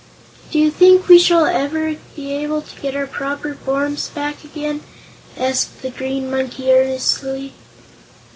[0.49, 4.81] "Do you think we shall ever be able to get our proper forms back again?"
[5.37, 7.53] asked the Green Monkey earnestly.